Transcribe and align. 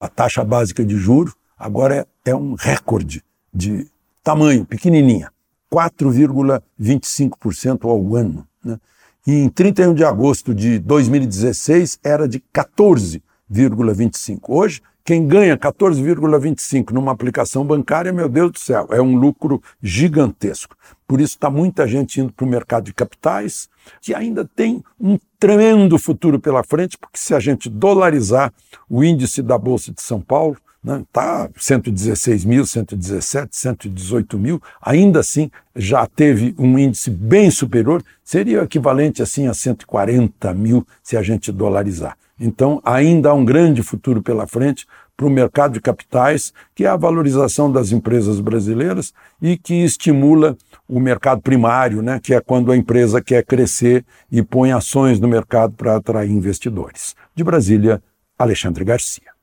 A 0.00 0.08
taxa 0.08 0.42
básica 0.42 0.84
de 0.84 0.96
juro 0.96 1.32
agora 1.58 2.06
é, 2.24 2.30
é 2.30 2.34
um 2.34 2.54
recorde 2.54 3.22
de 3.52 3.86
tamanho, 4.24 4.64
pequenininha, 4.64 5.30
4,25% 5.70 7.84
ao 7.84 8.16
ano. 8.16 8.48
Né? 8.64 8.80
E 9.26 9.34
em 9.34 9.50
31 9.50 9.92
de 9.92 10.02
agosto 10.02 10.54
de 10.54 10.78
2016 10.78 11.98
era 12.02 12.26
de 12.26 12.42
14,25%. 12.52 14.40
Hoje, 14.48 14.80
quem 15.04 15.26
ganha 15.26 15.58
14,25 15.58 16.92
numa 16.92 17.12
aplicação 17.12 17.62
bancária, 17.64 18.12
meu 18.12 18.28
Deus 18.28 18.52
do 18.52 18.58
céu, 18.58 18.86
é 18.90 19.00
um 19.02 19.16
lucro 19.16 19.62
gigantesco. 19.82 20.76
Por 21.06 21.20
isso 21.20 21.34
está 21.34 21.50
muita 21.50 21.86
gente 21.86 22.20
indo 22.20 22.32
para 22.32 22.46
o 22.46 22.48
mercado 22.48 22.84
de 22.84 22.94
capitais, 22.94 23.68
que 24.00 24.14
ainda 24.14 24.44
tem 24.44 24.82
um 24.98 25.18
tremendo 25.40 25.98
futuro 25.98 26.38
pela 26.38 26.62
frente, 26.62 26.98
porque 26.98 27.18
se 27.18 27.34
a 27.34 27.40
gente 27.40 27.70
dolarizar 27.70 28.52
o 28.88 29.02
índice 29.02 29.42
da 29.42 29.56
Bolsa 29.56 29.90
de 29.90 30.02
São 30.02 30.20
Paulo, 30.20 30.56
está 30.82 31.44
né, 31.44 31.50
116 31.56 32.44
mil, 32.44 32.66
117, 32.66 33.48
118 33.54 34.38
mil, 34.38 34.62
ainda 34.80 35.20
assim 35.20 35.50
já 35.76 36.06
teve 36.06 36.54
um 36.58 36.78
índice 36.78 37.10
bem 37.10 37.50
superior, 37.50 38.02
seria 38.24 38.62
equivalente 38.62 39.22
assim 39.22 39.46
a 39.46 39.54
140 39.54 40.54
mil 40.54 40.86
se 41.02 41.16
a 41.16 41.22
gente 41.22 41.52
dolarizar. 41.52 42.16
Então, 42.38 42.80
ainda 42.82 43.28
há 43.30 43.34
um 43.34 43.44
grande 43.44 43.82
futuro 43.82 44.22
pela 44.22 44.46
frente 44.46 44.86
para 45.14 45.26
o 45.26 45.30
mercado 45.30 45.74
de 45.74 45.80
capitais, 45.82 46.54
que 46.74 46.86
é 46.86 46.88
a 46.88 46.96
valorização 46.96 47.70
das 47.70 47.92
empresas 47.92 48.40
brasileiras 48.40 49.12
e 49.42 49.58
que 49.58 49.84
estimula 49.84 50.56
o 50.88 50.98
mercado 50.98 51.42
primário, 51.42 52.00
né, 52.00 52.18
que 52.18 52.32
é 52.32 52.40
quando 52.40 52.72
a 52.72 52.76
empresa 52.76 53.20
quer 53.20 53.44
crescer 53.44 54.02
e 54.32 54.42
põe 54.42 54.72
ações 54.72 55.20
no 55.20 55.28
mercado 55.28 55.74
para 55.74 55.96
atrair 55.96 56.30
investidores. 56.30 57.14
De 57.34 57.44
Brasília, 57.44 58.02
Alexandre 58.38 58.82
Garcia. 58.82 59.39